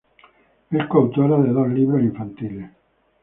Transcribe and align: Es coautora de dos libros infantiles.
Es 0.71 0.87
coautora 0.87 1.37
de 1.37 1.49
dos 1.49 1.67
libros 1.69 2.01
infantiles. 2.01 2.71